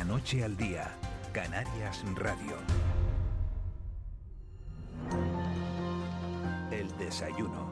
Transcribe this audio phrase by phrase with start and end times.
[0.00, 0.96] La noche al día,
[1.30, 2.56] Canarias Radio.
[6.70, 7.68] El desayuno.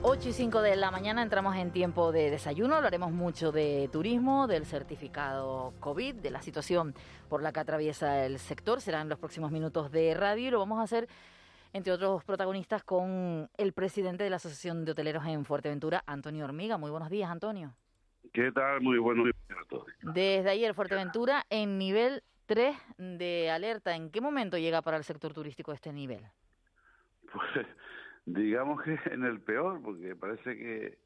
[0.00, 2.76] 8 y 5 de la mañana entramos en tiempo de desayuno.
[2.76, 6.94] Hablaremos mucho de turismo, del certificado COVID, de la situación
[7.28, 8.80] por la que atraviesa el sector.
[8.80, 11.08] Serán los próximos minutos de radio y lo vamos a hacer,
[11.76, 16.78] entre otros protagonistas, con el presidente de la Asociación de Hoteleros en Fuerteventura, Antonio Hormiga.
[16.78, 17.74] Muy buenos días, Antonio.
[18.32, 18.80] ¿Qué tal?
[18.80, 19.86] Muy buenos días a todos.
[20.00, 23.94] Desde ayer, Fuerteventura en nivel 3 de alerta.
[23.94, 26.24] ¿En qué momento llega para el sector turístico este nivel?
[27.30, 27.66] Pues
[28.24, 30.98] digamos que en el peor, porque parece que,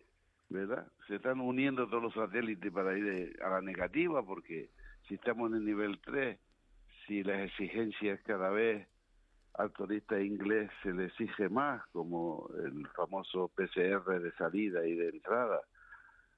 [0.50, 0.86] ¿verdad?
[1.08, 4.70] Se están uniendo todos los satélites para ir a la negativa, porque
[5.08, 6.38] si estamos en el nivel 3,
[7.08, 8.86] si las exigencias cada vez
[9.54, 15.08] al turista inglés se le exige más, como el famoso PCR de salida y de
[15.08, 15.60] entrada,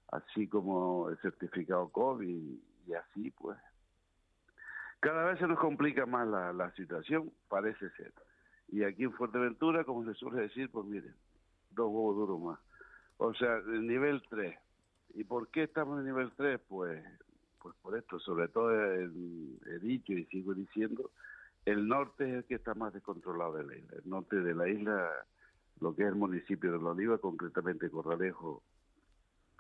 [0.08, 3.58] así como el certificado COVID y así, pues.
[5.00, 8.12] Cada vez se nos complica más la, la situación, parece ser.
[8.68, 11.14] Y aquí en Fuerteventura, como se suele decir, pues miren,
[11.70, 12.60] dos huevos duros más.
[13.18, 14.56] O sea, el nivel 3.
[15.14, 16.60] ¿Y por qué estamos en nivel 3?
[16.68, 17.04] Pues,
[17.60, 21.10] pues por esto, sobre todo he, he dicho y sigo diciendo,
[21.64, 23.96] el norte es el que está más descontrolado de la isla.
[24.02, 25.10] El norte de la isla,
[25.80, 28.62] lo que es el municipio de La Oliva, concretamente Corralejo,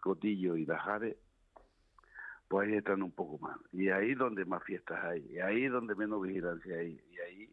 [0.00, 1.18] Cotillo y Dajare,
[2.48, 3.56] pues ahí están un poco más.
[3.72, 7.52] Y ahí donde más fiestas hay, y ahí donde menos vigilancia hay, y ahí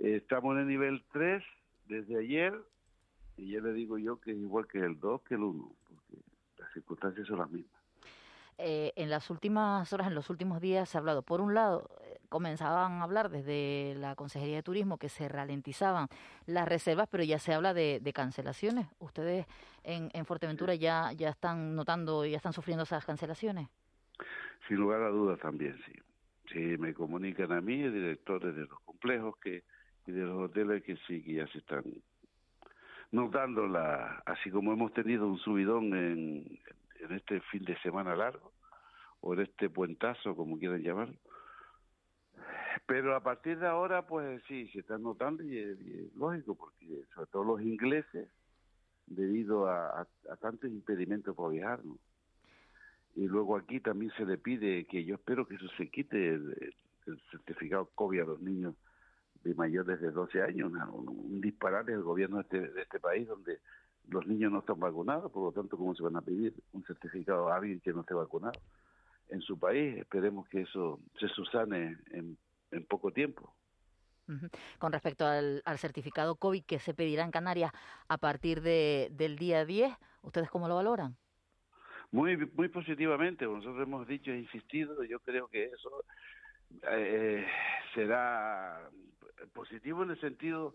[0.00, 1.42] Estamos en el nivel 3
[1.86, 2.54] desde ayer
[3.36, 6.22] y ya le digo yo que es igual que el 2 que el 1, porque
[6.58, 7.80] las circunstancias son las mismas.
[8.58, 11.90] Eh, en las últimas horas, en los últimos días se ha hablado, por un lado,
[12.28, 16.08] comenzaban a hablar desde la Consejería de Turismo que se ralentizaban
[16.46, 18.86] las reservas, pero ya se habla de, cancelaciones.
[18.98, 19.46] ¿Ustedes
[19.82, 23.68] en, en Fuerteventura ya, ya están notando, ya están sufriendo esas cancelaciones?
[24.68, 25.92] Sin lugar a dudas también, sí.
[26.52, 29.62] Sí, me comunican a mí, directores de los complejos, que
[30.06, 31.84] y de los hoteles que sí, que ya se están
[33.10, 36.58] notando la, así como hemos tenido un subidón en,
[37.00, 38.52] en este fin de semana largo,
[39.20, 41.16] o en este puentazo, como quieran llamarlo.
[42.86, 45.78] Pero a partir de ahora, pues sí, se están notando y es,
[46.16, 48.28] lógico, porque sobre todo los ingleses,
[49.06, 51.98] debido a, a, tantos impedimentos para viajar, ¿no?
[53.16, 56.74] Y luego aquí también se le pide que yo espero que eso se quite el,
[57.30, 58.74] certificado COVID a los niños
[59.44, 63.60] de mayores de 12 años, un disparate del gobierno de este, de este país donde
[64.08, 67.48] los niños no están vacunados, por lo tanto, ¿cómo se van a pedir un certificado
[67.48, 68.58] a alguien que no esté vacunado?
[69.28, 72.36] En su país, esperemos que eso se susane en,
[72.74, 73.54] en poco tiempo.
[74.26, 74.50] Uh -huh.
[74.78, 77.72] Con respecto al, al, certificado COVID que se pedirá en Canarias
[78.08, 79.92] a partir de, del día 10,
[80.22, 81.16] ¿ustedes cómo lo valoran?
[82.10, 86.04] Muy, muy positivamente, nosotros hemos dicho e insistido, yo creo que eso
[86.90, 87.46] eh,
[87.94, 88.88] será
[89.52, 90.74] positivo en el sentido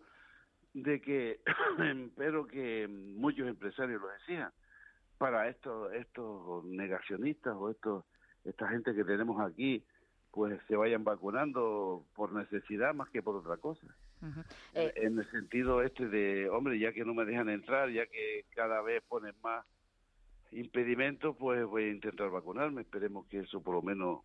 [0.73, 1.39] de que
[2.07, 4.51] espero que muchos empresarios lo decían
[5.17, 8.05] para estos estos negacionistas o estos
[8.45, 9.83] esta gente que tenemos aquí
[10.31, 13.87] pues se vayan vacunando por necesidad más que por otra cosa
[14.21, 14.45] uh -huh.
[14.75, 18.45] eh, en el sentido este de hombre ya que no me dejan entrar ya que
[18.55, 19.65] cada vez ponen más
[20.51, 24.21] impedimentos pues voy a intentar vacunarme esperemos que eso por lo menos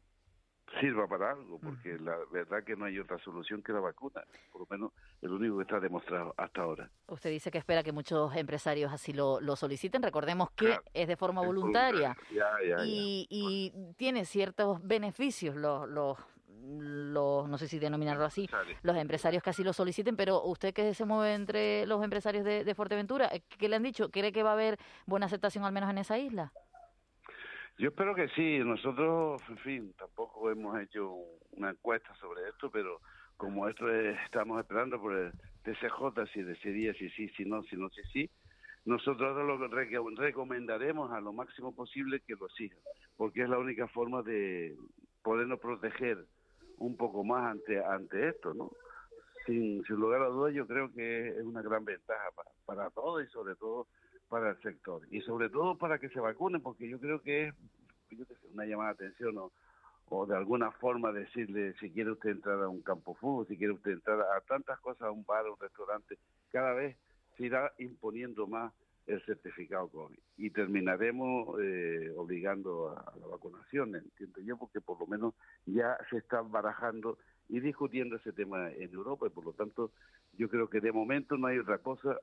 [0.81, 4.63] sirva para algo, porque la verdad que no hay otra solución que la vacuna, por
[4.63, 4.93] lo menos
[5.23, 6.91] el único que está demostrado hasta ahora.
[7.09, 11.09] Usted dice que espera que muchos empresarios así lo, lo soliciten, recordemos que claro, es
[11.09, 13.27] de forma voluntaria ya, ya, y, ya.
[13.31, 16.19] y tiene ciertos beneficios los, los
[16.67, 18.49] los, no sé si denominarlo así,
[18.83, 22.65] los empresarios que así lo soliciten, pero usted que se mueve entre los empresarios de,
[22.65, 24.11] de Fuerteventura, ¿qué le han dicho?
[24.11, 26.53] ¿Cree que va a haber buena aceptación al menos en esa isla?
[27.79, 28.59] Yo espero que sí.
[28.59, 31.13] Nosotros, en fin, tampoco hemos hecho
[31.53, 33.01] una encuesta sobre esto, pero
[33.37, 35.33] como esto es, estamos esperando por el
[35.65, 38.31] TCJ, si decidía si sí, si no, si no, si sí,
[38.85, 39.57] nosotros lo
[40.17, 42.79] recomendaremos a lo máximo posible que lo sigan,
[43.17, 44.77] porque es la única forma de
[45.23, 46.25] podernos proteger
[46.79, 48.71] un poco más ante ante esto, ¿no?
[49.47, 53.25] Sin, sin lugar a dudas, yo creo que es una gran ventaja para, para todos
[53.25, 53.89] y sobre todo
[54.29, 58.45] para el sector y sobre todo para que se vacunen, porque yo creo que es
[58.53, 59.51] una llamada de atención
[60.09, 63.73] o, de alguna forma decirle si quiere usted entrar a un campo fútbol, si quiere
[63.73, 66.19] usted entrar a tantas cosas, a un bar, a un restaurante,
[66.51, 66.97] cada vez
[67.37, 68.73] se irá imponiendo más
[69.07, 70.19] el certificado COVID.
[70.39, 75.35] Y terminaremos eh, obligando a, la vacunación, entiendo yo, porque por lo menos
[75.67, 77.19] ya se está barajando
[77.49, 79.91] y discutiendo ese tema en Europa y por lo tanto
[80.33, 82.19] yo creo que de momento no hay otra cosa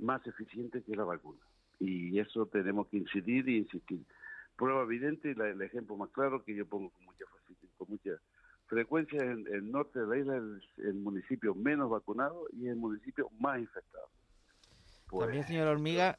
[0.00, 1.40] más eficiente que la vacuna
[1.80, 4.04] y eso tenemos que incidir y insistir.
[4.56, 7.24] Prueba evidente y el ejemplo más claro que yo pongo con mucha
[7.76, 8.10] con mucha
[8.66, 13.30] frecuencia en el norte de la isla es el municipio menos vacunado y el municipio
[13.38, 14.08] más infectado.
[15.08, 16.18] Pues, también, señor Hormiga.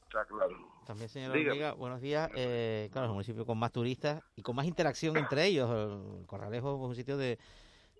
[0.87, 2.31] También, señor Hormiga, buenos días.
[2.35, 5.69] Eh, claro, es un municipio con más turistas y con más interacción entre ellos.
[5.69, 7.37] El Corralejo es un sitio de,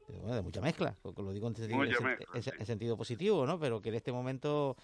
[0.08, 3.60] de, mucha mezcla, lo digo en sentido, sentido positivo, ¿no?
[3.60, 4.76] Pero que en este momento,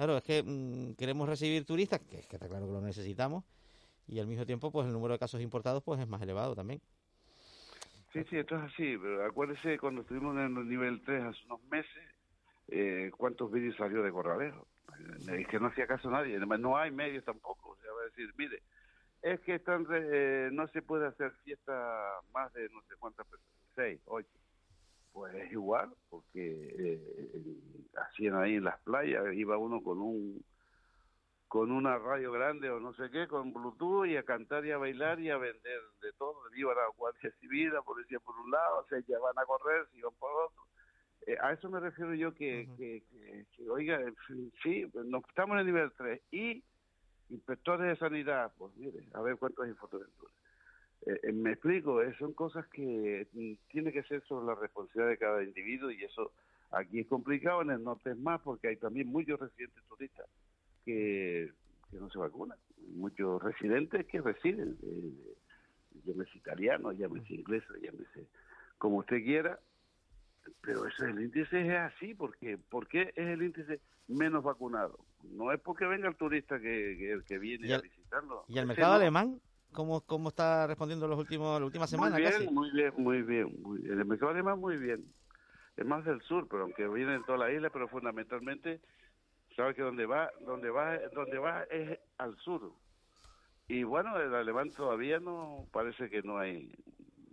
[0.00, 3.44] claro, es que mm, queremos recibir turistas, que, que está claro que lo necesitamos,
[4.06, 6.80] y al mismo tiempo, pues el número de casos importados pues es más elevado también.
[8.12, 11.62] Sí, sí, esto es así, pero acuérdese cuando estuvimos en el nivel 3 hace unos
[11.64, 12.14] meses,
[12.68, 14.66] eh, cuántos vídeos salió de Corralejo
[15.38, 18.04] es que no hacía caso a nadie, no hay medios tampoco, o sea, va a
[18.06, 18.62] decir, mire,
[19.22, 21.72] es que están eh, no se puede hacer fiesta
[22.32, 24.28] más de no sé cuántas personas, seis, ocho,
[25.12, 27.00] pues es igual, porque eh,
[27.96, 30.44] hacían ahí en las playas, iba uno con un
[31.50, 34.78] con una radio grande o no sé qué, con Bluetooth y a cantar y a
[34.78, 36.36] bailar y a vender de todo.
[36.54, 39.98] Iban a la Guardia Civil, la policía por un lado, se van a correr, se
[39.98, 40.62] iban por otro.
[41.26, 44.00] Eh, a eso me refiero yo que, que, que, oiga,
[44.62, 46.62] sí, nos estamos en el nivel 3 y
[47.30, 49.74] inspectores de sanidad, pues mire, a ver cuántos hay eh,
[51.06, 55.42] eh, me explico, son cosas que mm, tiene que ser sobre la responsabilidad de cada
[55.42, 56.32] individuo y eso
[56.70, 60.26] aquí es complicado, en el norte es más porque hay también muchos residentes turistas
[60.84, 61.52] que,
[61.90, 62.58] que no se vacunan,
[62.94, 65.36] muchos residentes que residen, eh,
[66.04, 68.26] llámese italiano, llámese inglés, llámese
[68.78, 69.58] como usted quiera,
[70.60, 74.98] pero ese el índice es así, porque ¿por qué es el índice menos vacunado?
[75.22, 78.44] No es porque venga el turista que, el que viene a visitarlo.
[78.48, 79.40] ¿Y el mercado alemán?
[79.72, 82.18] ¿Cómo, ¿Cómo está respondiendo los últimos, las últimas semanas?
[82.18, 83.98] Muy bien, muy bien, muy bien, muy bien.
[83.98, 85.04] El mercado alemán muy bien.
[85.76, 88.80] Es más del sur, pero aunque viene en toda la isla, pero fundamentalmente,
[89.56, 92.72] sabe que donde va, donde va, donde va es al sur.
[93.68, 96.72] Y bueno, el alemán todavía no, parece que no hay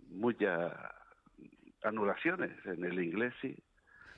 [0.08, 0.94] mucha
[1.82, 3.56] anulaciones, en el inglés sí,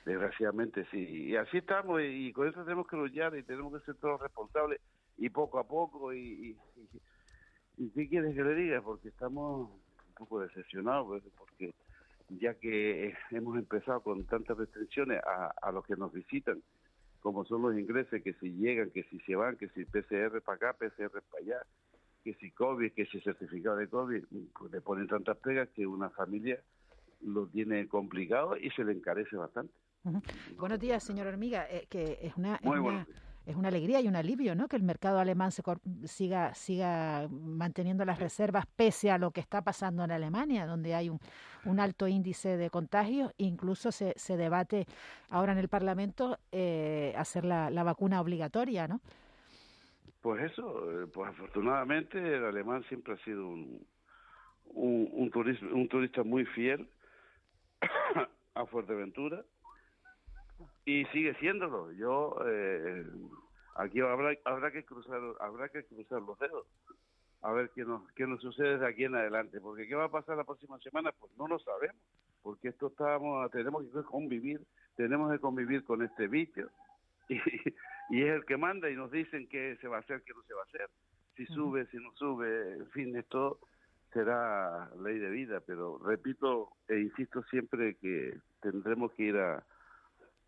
[0.05, 0.99] desgraciadamente sí.
[0.99, 4.79] Y así estamos y, con eso tenemos que luchar y tenemos que ser todos responsables
[5.17, 6.57] y poco a poco y, y,
[7.89, 8.81] ¿qué quieres que le diga?
[8.81, 11.73] Porque estamos un poco decepcionados, pues, porque
[12.39, 16.61] ya que hemos empezado con tantas restricciones a, a los que nos visitan,
[17.21, 20.55] como son los ingleses, que si llegan, que si se van, que si PCR para
[20.55, 21.57] acá, PCR para allá,
[22.23, 24.23] que si COVID, que si certificado de COVID,
[24.57, 26.59] pues le ponen tantas pegas que una familia
[27.21, 29.73] lo tiene complicado y se le encarece bastante.
[30.57, 33.07] Buenos días, señor Hormiga, eh, que es una, es una,
[33.65, 34.67] alegría y un alivio, ¿no?
[34.67, 35.63] Que el mercado alemán se
[36.05, 41.09] siga siga manteniendo las reservas pese a lo que está pasando en Alemania, donde hay
[41.09, 41.19] un,
[41.65, 43.33] un alto índice de contagios.
[43.37, 44.85] Incluso se, se debate
[45.29, 49.01] ahora en el Parlamento eh, hacer la, la vacuna obligatoria, ¿no?
[50.21, 53.85] Pues eso, eh, pues afortunadamente el alemán siempre ha sido un,
[54.65, 56.87] un, un, turista, un turista muy fiel
[58.53, 59.43] a Fuerteventura
[60.85, 61.91] y sigue siéndolo.
[61.93, 63.05] Yo eh,
[63.75, 66.67] aquí habrá habrá que cruzar habrá que cruzar los dedos
[67.41, 70.11] a ver qué nos qué nos sucede de aquí en adelante, porque qué va a
[70.11, 72.01] pasar la próxima semana pues no lo sabemos,
[72.43, 74.61] porque esto estamos tenemos que convivir,
[74.95, 76.69] tenemos que convivir con este bicho
[77.29, 77.35] y,
[78.09, 80.43] y es el que manda y nos dicen qué se va a hacer, qué no
[80.43, 80.89] se va a hacer,
[81.35, 83.59] si sube, si no sube, en fin, esto
[84.13, 89.63] será ley de vida, pero repito e insisto siempre que tendremos que ir a,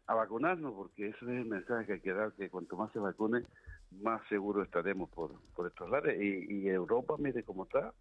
[0.07, 3.00] a vacunarnos, porque ese es el mensaje que hay que dar, que cuanto más se
[3.00, 3.45] vacune,
[4.01, 6.19] más seguro estaremos por, por estos lares.
[6.22, 7.93] Y, y Europa, mire cómo está.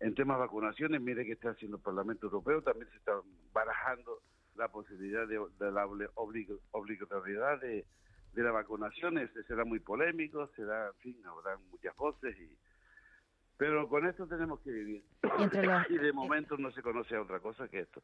[0.00, 3.12] En temas de vacunaciones, mire que está haciendo el Parlamento Europeo, también se está
[3.52, 4.22] barajando
[4.56, 5.38] la posibilidad de,
[5.70, 5.86] la
[6.72, 7.86] obligatoriedad de,
[8.32, 9.18] de la vacunación.
[9.18, 12.56] Ese será muy polémico, será, en fin, habrá muchas voces y
[13.60, 15.04] pero con esto tenemos que vivir.
[15.90, 18.02] Y, de momento no se conoce otra cosa que esto.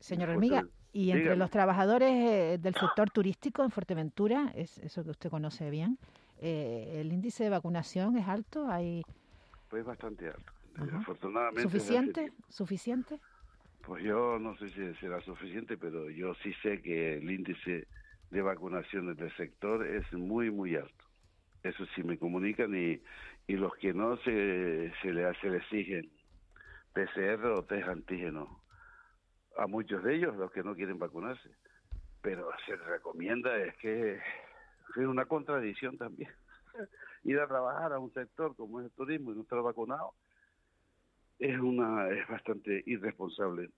[0.00, 5.10] Señor Hormiga, y entre los trabajadores eh, del sector turístico en Fuerteventura, es eso que
[5.10, 5.98] usted conoce bien,
[6.38, 8.68] eh, ¿el índice de vacunación es alto?
[8.68, 9.02] hay
[9.68, 10.52] Pues bastante alto.
[10.94, 11.62] Afortunadamente.
[11.62, 12.32] ¿Suficiente?
[12.48, 13.20] ¿Suficiente?
[13.82, 17.86] Pues yo no sé si será suficiente, pero yo sí sé que el índice
[18.30, 21.04] de vacunación del sector es muy, muy alto
[21.62, 23.00] Eso sí me comunican y,
[23.46, 26.10] y los que no se, se, le, se le exigen
[26.92, 28.60] PCR o test antígeno
[29.58, 31.50] a muchos de ellos, los que no quieren vacunarse.
[32.22, 36.30] Pero se recomienda, es que es una contradicción también.
[37.24, 40.14] Ir a trabajar a un sector como es el turismo y no estar vacunado
[41.38, 43.70] es una es bastante irresponsable.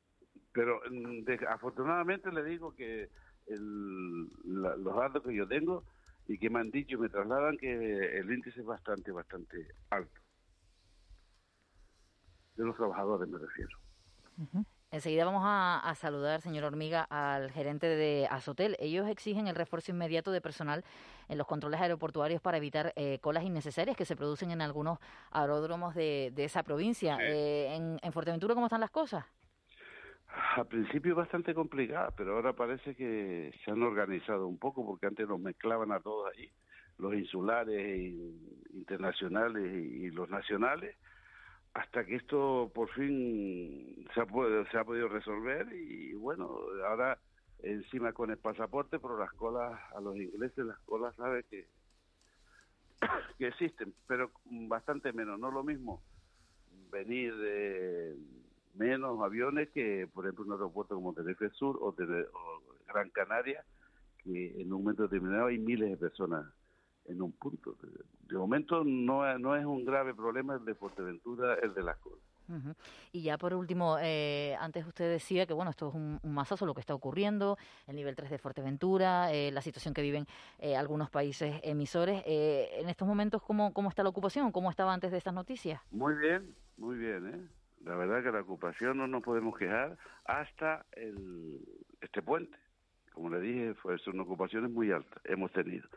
[0.52, 3.08] Pero mm, afortunadamente le digo que
[3.46, 5.84] el, los datos que yo tengo
[6.26, 10.20] y que me han dicho y me trasladan que el índice es bastante, bastante alto.
[12.56, 13.78] De los trabajadores me refiero.
[14.90, 18.74] Enseguida vamos a, saludar, señor Hormiga, al gerente de Azotel.
[18.78, 20.82] Ellos exigen el refuerzo inmediato de personal
[21.28, 24.98] en los controles aeroportuarios para evitar eh, colas innecesarias que se producen en algunos
[25.30, 27.18] aeródromos de, esa provincia.
[27.20, 29.26] Eh, en, en Fuerteventura, ¿cómo están las cosas?
[30.56, 35.28] Al principio bastante complicada, pero ahora parece que se han organizado un poco porque antes
[35.28, 36.50] nos mezclaban a todos ahí,
[36.96, 38.14] los insulares,
[38.72, 40.96] internacionales y los nacionales,
[41.74, 44.26] hasta que esto por fin se ha,
[44.70, 47.18] se ha podido resolver y bueno, ahora
[47.62, 51.66] encima con el pasaporte, pero las colas a los ingleses, las colas sabe que,
[53.38, 56.02] que existen, pero bastante menos, no lo mismo
[56.90, 58.16] venir de
[58.74, 61.94] menos aviones que, por ejemplo, un aeropuerto como Tenerife Sur o,
[62.86, 63.64] Gran Canaria,
[64.18, 66.46] que en un momento determinado hay miles de personas
[67.08, 67.74] en un punto.
[68.28, 72.20] De momento no, no es un grave problema el de Fuerteventura, el de las cosas.
[73.12, 76.74] Y ya por último, eh, antes usted decía que bueno, esto es un, masazo lo
[76.74, 80.26] que está ocurriendo, el nivel 3 de Fuerteventura, eh, la situación que viven
[80.58, 82.22] eh, algunos países emisores.
[82.26, 84.50] en estos momentos, ¿cómo, ¿cómo está la ocupación?
[84.52, 85.80] ¿Cómo estaba antes de estas noticias?
[85.90, 87.26] Muy bien, muy bien.
[87.26, 87.48] ¿eh?
[87.84, 91.60] La verdad que la ocupación no nos podemos quejar hasta el,
[92.00, 92.56] este puente.
[93.12, 95.88] Como le dije, fue, son ocupaciones muy altas, hemos tenido.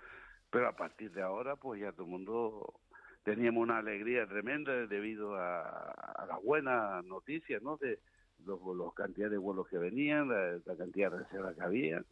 [0.51, 2.73] Pero a partir de ahora, pues ya todo el mundo
[3.23, 7.77] teníamos una alegría tremenda debido a, a las buenas noticias, ¿no?
[7.77, 7.99] De
[8.45, 12.03] los, los cantidades de vuelos que venían, la, cantidad de reservas que había.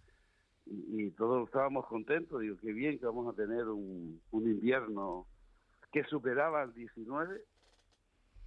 [0.65, 5.25] Y, todos estábamos contentos, digo, qué bien que vamos a tener un, un invierno
[5.91, 7.41] que superaba el 19,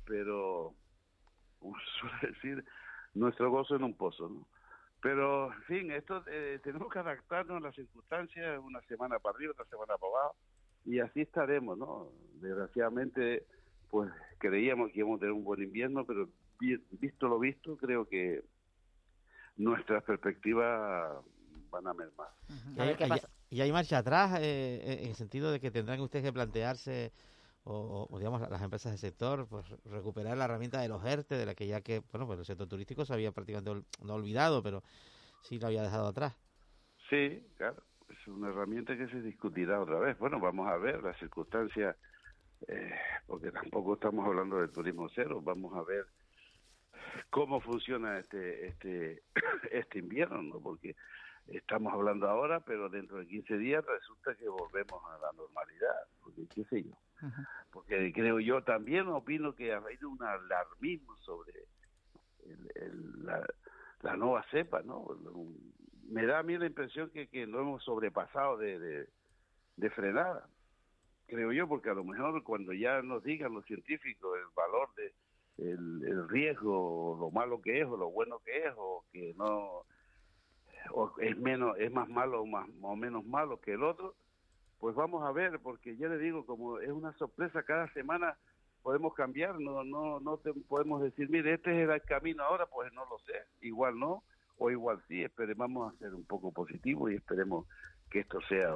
[0.06, 0.74] pero
[2.00, 2.64] suele decir,
[3.14, 4.46] nuestro gozo en un pozo, ¿no?
[5.02, 9.50] Pero, en fin, esto eh, tenemos que adaptarnos a las circunstancias, una semana para arriba,
[9.50, 10.36] otra semana para abajo,
[10.84, 12.08] y así estaremos, ¿no?
[12.34, 13.44] Desgraciadamente,
[13.90, 16.28] pues creíamos que íbamos a tener un buen invierno, pero
[16.92, 18.44] visto lo visto, creo que
[19.56, 21.16] nuestras perspectivas
[21.70, 22.28] van a mermar.
[23.50, 27.12] ¿Y, hay, marcha atrás eh, en el sentido de que tendrán ustedes que plantearse
[27.64, 31.54] o, digamos las empresas del sector pues recuperar la herramienta de los ERTE de la
[31.54, 34.82] que ya que bueno pues el sector turístico se había prácticamente no olvidado pero
[35.42, 36.36] sí lo había dejado atrás.
[37.08, 40.18] Sí claro es una herramienta que se discutirá otra vez.
[40.18, 41.96] Bueno vamos a ver las circunstancias
[42.66, 42.94] eh,
[43.26, 45.40] porque tampoco estamos hablando del turismo cero.
[45.40, 46.06] Vamos a ver
[47.30, 49.22] cómo funciona este este
[49.70, 50.60] este invierno ¿no?
[50.60, 50.96] porque
[51.46, 56.46] estamos hablando ahora pero dentro de 15 días resulta que volvemos a la normalidad porque
[56.54, 56.96] qué sé yo
[57.70, 61.52] porque creo yo también opino que ha habido un alarmismo sobre
[64.02, 65.06] la, nueva cepa, ¿no?
[66.08, 69.08] Me da a mí la impresión que, que no hemos sobrepasado de,
[69.76, 70.48] de, frenada,
[71.26, 75.14] creo yo, porque a lo mejor cuando ya nos digan los científicos el valor de
[75.58, 79.84] el, riesgo, lo malo que es o lo bueno que es, o que no
[80.90, 84.16] o es menos es más malo o más o menos malo que el otro
[84.82, 88.36] pues vamos a ver, porque ya le digo, como es una sorpresa cada semana,
[88.82, 92.92] podemos cambiar, no no no te podemos decir, mire, este es el camino ahora, pues
[92.92, 94.24] no lo sé, igual no,
[94.58, 97.64] o igual sí, esperemos a ser un poco positivo y esperemos
[98.10, 98.74] que esto sea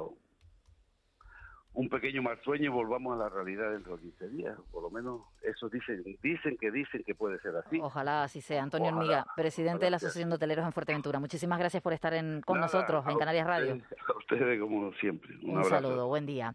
[1.77, 4.57] un pequeño mal sueño y volvamos a la realidad dentro de 15 días.
[4.71, 7.79] Por lo menos eso dicen, dicen que dicen que puede ser así.
[7.79, 8.63] Ojalá así sea.
[8.63, 11.19] Antonio Hormiga, presidente de la Asociación de Hoteleros en Fuerteventura.
[11.19, 13.73] Muchísimas gracias por estar en, con nosotros en Canarias Radio.
[13.73, 15.37] a ustedes como siempre.
[15.43, 16.51] Un, saludo, buen día.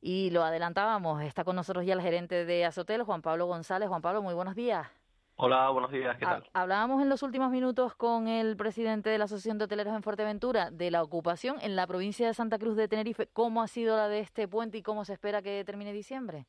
[0.00, 3.88] Y lo adelantábamos, está con nosotros ya el gerente de Azotel, Juan Pablo González.
[3.88, 4.86] Juan Pablo, muy buenos días.
[5.42, 6.44] Hola, buenos días, ¿qué tal?
[6.52, 10.70] Hablábamos en los últimos minutos con el presidente de la Asociación de Hoteleros en Fuerteventura
[10.70, 13.26] de la ocupación en la provincia de Santa Cruz de Tenerife.
[13.32, 16.44] ¿Cómo ha sido la de este puente y cómo se espera que termine diciembre?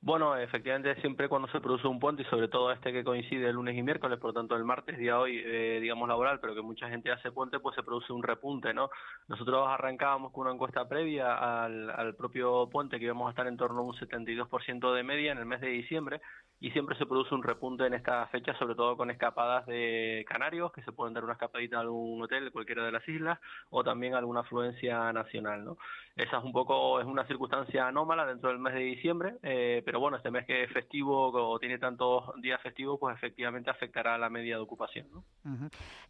[0.00, 3.56] Bueno, efectivamente siempre cuando se produce un puente y sobre todo este que coincide el
[3.56, 6.62] lunes y miércoles, por lo tanto el martes día hoy, eh, digamos laboral, pero que
[6.62, 8.88] mucha gente hace puente, pues se produce un repunte, ¿no?
[9.26, 13.58] Nosotros arrancábamos con una encuesta previa al, al propio puente que íbamos a estar en
[13.58, 16.22] torno a un 72% de media en el mes de diciembre
[16.60, 20.72] y siempre se produce un repunte en esta fecha, sobre todo con escapadas de canarios,
[20.72, 23.38] que se pueden dar una escapadita a algún hotel, cualquiera de las islas,
[23.70, 25.78] o también alguna afluencia nacional, ¿no?
[26.16, 30.00] Esa es un poco, es una circunstancia anómala dentro del mes de diciembre, eh, pero
[30.00, 34.28] bueno, este mes que es festivo o tiene tantos días festivos, pues efectivamente afectará la
[34.28, 35.24] media de ocupación, ¿no?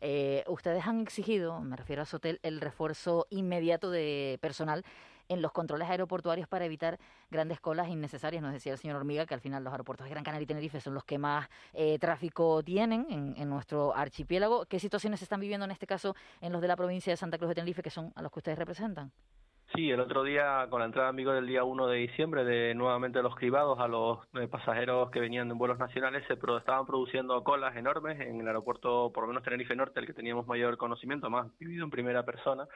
[0.00, 4.84] eh, ustedes han exigido, me refiero a Sotel, el refuerzo inmediato de personal
[5.28, 6.98] en los controles aeroportuarios para evitar
[7.30, 8.42] grandes colas innecesarias.
[8.42, 10.80] Nos decía el señor Hormiga que al final los aeropuertos de Gran Canaria y Tenerife
[10.80, 14.66] son los que más eh, tráfico tienen en, en, nuestro archipiélago.
[14.66, 17.38] ¿Qué situaciones se están viviendo en este caso en los de la provincia de Santa
[17.38, 19.12] Cruz de Tenerife, que son a los que ustedes representan?
[19.74, 22.74] Sí, el otro día, con la entrada en vigor del día 1 de diciembre de
[22.74, 26.86] nuevamente los cribados a los eh, pasajeros que venían en vuelos nacionales, se pro estaban
[26.86, 30.78] produciendo colas enormes en el aeropuerto, por lo menos Tenerife Norte, el que teníamos mayor
[30.78, 32.66] conocimiento, más vivido en primera persona,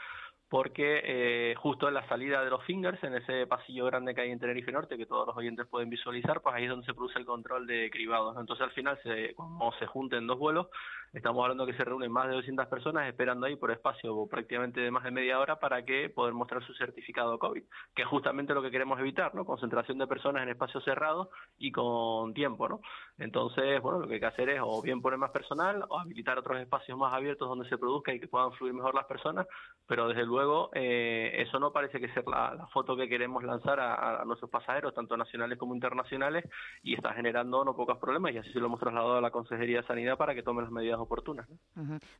[0.50, 4.30] porque eh, justo en la salida de los fingers, en ese pasillo grande que hay
[4.30, 7.18] en Tenerife Norte, que todos los oyentes pueden visualizar, pues ahí es donde se produce
[7.18, 8.36] el control de cribados.
[8.38, 10.66] Entonces, al final, se, como se junten dos vuelos,
[11.14, 14.90] estamos hablando que se reúnen más de 200 personas esperando ahí por espacio prácticamente de
[14.90, 17.62] más de media hora para que poder mostrar su certificado COVID,
[17.94, 19.44] que es justamente lo que queremos evitar, ¿no?
[19.44, 22.80] Concentración de personas en espacios cerrados y con tiempo, ¿no?
[23.18, 26.38] Entonces, bueno, lo que hay que hacer es o bien poner más personal o habilitar
[26.38, 29.46] otros espacios más abiertos donde se produzca y que puedan fluir mejor las personas,
[29.86, 34.24] pero desde luego eh, eso no parece que sea la, foto que queremos lanzar a,
[34.24, 36.44] nuestros pasajeros, tanto nacionales como internacionales,
[36.82, 39.80] y está generando no pocos problemas, y así se lo hemos trasladado a la Consejería
[39.80, 41.46] de Sanidad para que tome las medidas oportunas.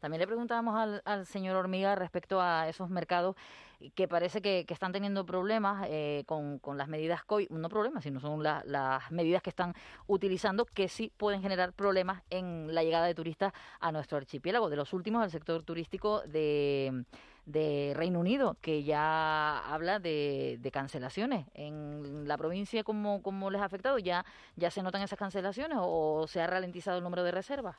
[0.01, 3.37] También le preguntábamos al, señor Hormiga respecto a esos mercados
[3.91, 8.43] que parece que, están teniendo problemas eh, con, las medidas COVID, no problemas, sino son
[8.43, 9.75] las medidas que están
[10.07, 14.71] utilizando que sí pueden generar problemas en la llegada de turistas a nuestro archipiélago.
[14.71, 17.05] De los últimos, el sector turístico de
[17.47, 21.47] de Reino Unido, que ya habla de, de cancelaciones.
[21.55, 23.99] ¿En la provincia cómo, cómo les ha afectado?
[23.99, 24.25] ¿Ya,
[24.57, 27.77] ¿Ya se notan esas cancelaciones o se ha ralentizado el número de reservas?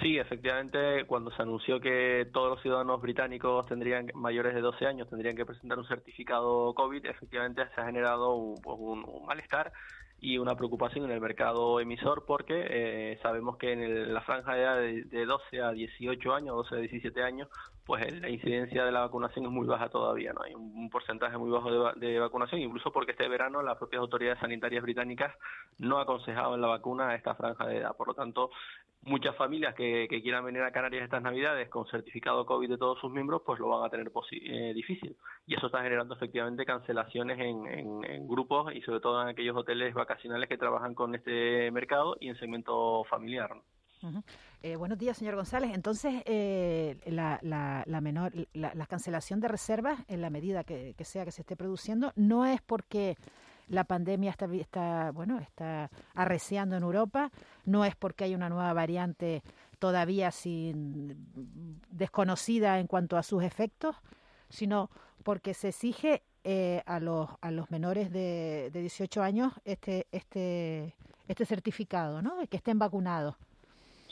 [0.00, 5.08] Sí, efectivamente, cuando se anunció que todos los ciudadanos británicos tendrían mayores de 12 años
[5.10, 9.72] tendrían que presentar un certificado COVID, efectivamente se ha generado un, pues un malestar
[10.20, 14.62] y una preocupación en el mercado emisor porque eh, sabemos que en la franja de
[14.62, 14.76] edad
[15.10, 17.48] de, 12 a 18 años, 12 a 17 años,
[17.86, 20.42] pues la incidencia de la vacunación es muy baja todavía, ¿no?
[20.42, 24.82] Hay un, porcentaje muy bajo de, vacunación, incluso porque este verano las propias autoridades sanitarias
[24.82, 25.34] británicas
[25.78, 27.96] no aconsejaban la vacuna a esta franja de edad.
[27.96, 28.50] Por lo tanto,
[29.02, 33.10] muchas familias que, quieran venir a Canarias estas Navidades con certificado COVID de todos sus
[33.10, 35.16] miembros, pues lo van a tener eh, difícil.
[35.46, 40.48] Y eso está generando efectivamente cancelaciones en, grupos y sobre todo en aquellos hoteles vacacionales
[40.48, 43.50] que trabajan con este mercado y en segmento familiar.
[44.62, 45.72] Eh, buenos días, señor González.
[45.74, 51.24] Entonces, eh, la, la, menor, la, cancelación de reservas, en la medida que, que sea
[51.24, 53.16] que se esté produciendo, no es porque
[53.70, 57.30] la pandemia está, está, bueno, está arreciando en Europa,
[57.70, 59.42] no es porque hay una nueva variante
[59.78, 61.16] todavía sin
[61.90, 63.96] desconocida en cuanto a sus efectos,
[64.48, 64.90] sino
[65.22, 70.94] porque se exige eh, a los a los menores de, de 18 años este este
[71.28, 72.38] este certificado, ¿no?
[72.48, 73.36] Que estén vacunados.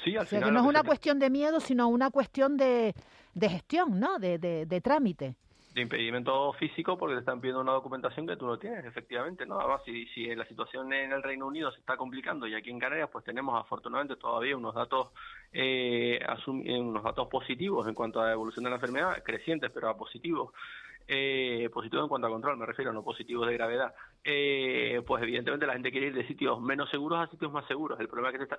[0.05, 2.95] Sí, al o sea, que no es una cuestión de miedo, sino una cuestión de,
[3.35, 4.21] de gestión, ¿no?
[4.21, 5.35] De, de, de trámite
[5.79, 9.61] de impedimento físico porque te están pidiendo una documentación que tú no tienes, efectivamente, ¿no?
[9.61, 12.81] Además, si, si la situación en el Reino Unido se está complicando y aquí en
[12.81, 15.09] Canarias, pues tenemos afortunadamente todavía unos datos
[15.53, 19.89] eh, eh unos datos positivos en cuanto a la evolución de la enfermedad, crecientes, pero
[19.89, 20.53] a positivos
[21.11, 25.67] eh, positivo en cuanto a control, me refiero, no positivos de gravedad, eh, pues evidentemente
[25.67, 27.99] la gente quiere ir de sitios menos seguros a sitios más seguros.
[27.99, 28.55] El problema es que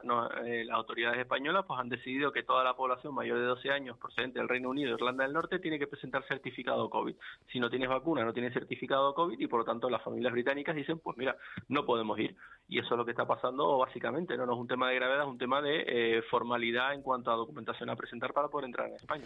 [0.45, 3.97] eh, las autoridades españolas pues han decidido que toda la población mayor de 12 años
[3.99, 7.15] procedente del Reino Unido e Irlanda del Norte tiene que presentar certificado COVID.
[7.51, 10.75] Si no tienes vacuna, no tienes certificado COVID y por lo tanto las familias británicas
[10.75, 12.35] dicen, pues mira, no podemos ir.
[12.67, 15.21] Y eso es lo que está pasando básicamente, no, no es un tema de gravedad,
[15.21, 18.87] es un tema de eh, formalidad en cuanto a documentación a presentar para poder entrar
[18.89, 19.25] en España.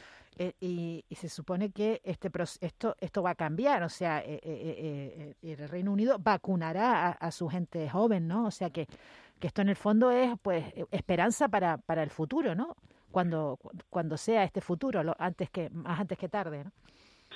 [0.60, 2.30] y, y, se supone que este
[2.62, 7.30] esto esto va a cambiar, o sea, eh, eh, eh, el Reino Unido vacunará a,
[7.30, 8.48] su gente joven, ¿no?
[8.48, 8.88] O sea que,
[9.40, 12.76] que esto en el fondo es pues esperanza para, para el futuro, ¿no?
[13.12, 13.60] Cuando,
[13.92, 16.72] cuando sea este futuro, lo, antes que, más antes que tarde, ¿no?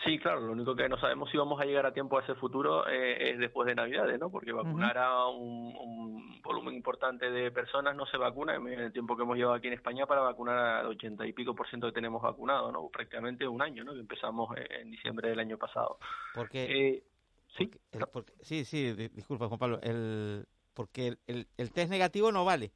[0.04, 2.36] Sí, claro, lo único que no sabemos si vamos a llegar a tiempo a ese
[2.36, 4.30] futuro eh, es después de Navidades, ¿no?
[4.30, 9.24] Porque vacunar a un, volumen importante de personas no se vacuna en el tiempo que
[9.24, 12.22] hemos llevado aquí en España para vacunar al ochenta y pico por ciento que tenemos
[12.22, 12.88] vacunado, ¿no?
[12.90, 13.94] Prácticamente un año, ¿no?
[13.94, 15.98] Que empezamos en diciembre del año pasado.
[16.34, 16.64] Porque...
[16.66, 17.04] Eh,
[17.58, 17.72] sí,
[18.42, 22.72] sí, sí, disculpa Juan Pablo, el, porque el, el, test negativo no vale.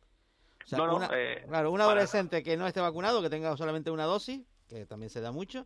[1.14, 5.10] Eh, claro, un adolescente que no esté vacunado, que tenga solamente una dosis, que también
[5.10, 5.66] se da mucho,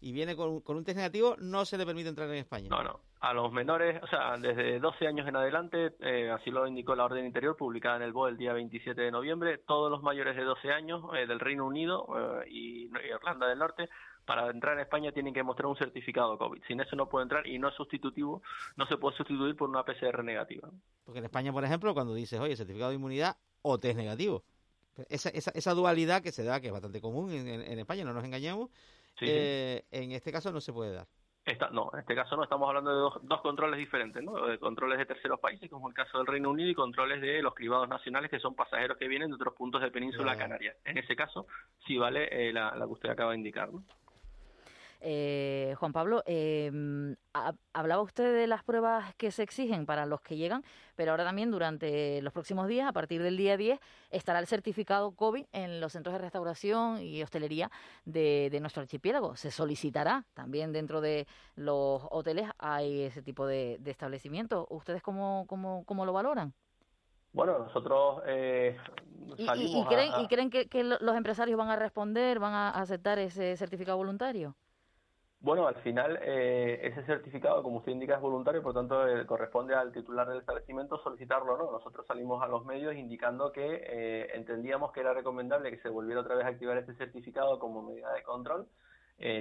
[0.00, 2.68] y viene con, con, un test negativo, no se le permite entrar en España.
[2.70, 3.00] No, no.
[3.20, 7.04] A los menores, o sea, desde 12 años en adelante, eh, así lo indicó la
[7.04, 10.44] Orden Interior, publicada en el BOE el día 27 de noviembre, todos los mayores de
[10.44, 12.06] 12 años eh, del Reino Unido
[12.48, 13.88] y Irlanda del Norte
[14.28, 16.62] para entrar en España tienen que mostrar un certificado COVID.
[16.68, 18.42] Sin eso no puede entrar y no es sustitutivo,
[18.76, 20.68] no se puede sustituir por una PCR negativa.
[21.06, 24.44] Porque en España, por ejemplo, cuando dices, oye, certificado de inmunidad o test negativo,
[25.08, 28.22] esa, esa, esa dualidad que se da, que es bastante común en, España, no nos
[28.22, 28.68] engañemos,
[29.20, 31.06] eh, en este caso no se puede dar.
[31.72, 34.46] no, en este caso no, estamos hablando de dos, dos controles diferentes, ¿no?
[34.46, 37.54] De controles de terceros países, como el caso del Reino Unido, y controles de los
[37.54, 40.74] cribados nacionales, que son pasajeros que vienen de otros puntos de Península Canaria.
[40.84, 41.46] En ese caso,
[41.86, 43.82] sí vale eh, la, la, que usted acaba de indicar, ¿no?
[45.00, 46.72] Eh, Juan Pablo, eh,
[47.72, 50.64] hablaba usted de las pruebas que se exigen para los que llegan,
[50.96, 53.78] pero ahora también durante los próximos días, a partir del día 10,
[54.10, 57.70] estará el certificado COVID en los centros de restauración y hostelería
[58.04, 59.36] de, nuestro archipiélago.
[59.36, 64.66] Se solicitará también dentro de los hoteles, hay ese tipo de, establecimientos.
[64.68, 66.52] ¿Ustedes cómo, cómo, cómo lo valoran?
[67.32, 68.76] Bueno, nosotros eh,
[69.36, 73.56] ¿Y, creen, ¿Y creen que, que, los empresarios van a responder, van a aceptar ese
[73.56, 74.56] certificado voluntario?
[75.40, 79.72] Bueno, al final eh, ese certificado, como usted indica, es voluntario, por tanto eh, corresponde
[79.72, 81.70] al titular del establecimiento solicitarlo no.
[81.70, 86.22] Nosotros salimos a los medios indicando que eh, entendíamos que era recomendable que se volviera
[86.22, 88.66] otra vez a activar este certificado como medida de control,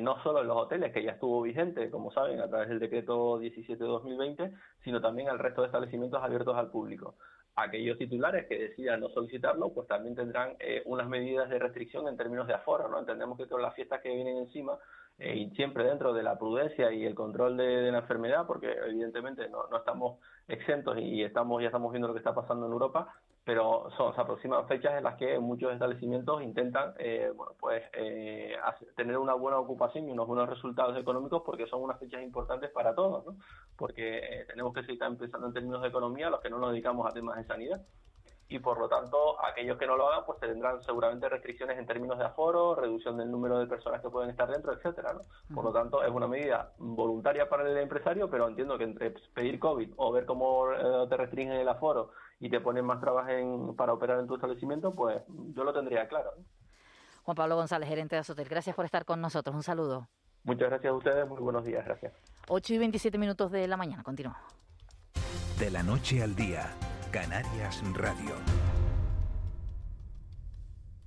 [0.02, 3.38] no solo en los hoteles, que ya estuvo vigente, como saben, a través del decreto
[3.38, 4.52] 17 de 2020,
[4.84, 7.16] sino también al resto de establecimientos abiertos al público
[7.56, 10.56] aquellos titulares que decidan no solicitarlo, pues también tendrán
[10.86, 13.00] unas medidas de restricción en términos de aforo, ¿no?
[13.00, 16.92] Entendemos que todas las fiestas que vienen encima eh, y siempre dentro de la prudencia
[16.92, 21.68] y el control de, la enfermedad, porque evidentemente no, no, estamos exentos y estamos ya
[21.68, 25.16] estamos viendo lo que está pasando en Europa, pero son, se aproximan fechas en las
[25.16, 28.56] que muchos establecimientos intentan eh, bueno, pues eh,
[28.96, 32.94] tener una buena ocupación y unos buenos resultados económicos porque son unas fechas importantes para
[32.94, 33.36] todos, ¿no?
[33.76, 37.14] porque tenemos que seguir pensando en términos de economía los que no nos dedicamos a
[37.14, 37.82] temas de sanidad
[38.50, 42.18] y por lo tanto aquellos que no lo hagan pues tendrán seguramente restricciones en términos
[42.18, 45.22] de aforo, reducción del número de personas que pueden estar dentro, etcétera, ¿no?
[45.54, 49.60] Por lo tanto es una medida voluntaria para el empresario, pero entiendo que entre pedir
[49.60, 53.76] COVID o ver cómo eh, te restringen el aforo y te ponen más trabas en,
[53.76, 56.32] para operar en tu establecimiento, pues yo lo tendría claro.
[57.24, 59.54] Juan Pablo González, gerente de Azotel, gracias por estar con nosotros.
[59.54, 60.08] Un saludo.
[60.44, 62.14] Muchas gracias a ustedes, muy buenos días, gracias.
[62.48, 64.42] 8 y 27 minutos de la mañana, continuamos.
[65.60, 66.70] De la noche al día
[67.12, 68.67] Canarias Radio.